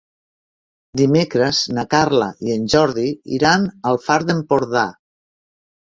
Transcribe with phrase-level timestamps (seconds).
[1.01, 3.07] Dimecres na Carla i en Jordi
[3.41, 4.87] iran al Far d'Empordà.